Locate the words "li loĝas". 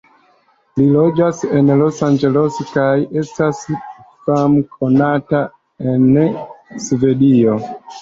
0.79-1.41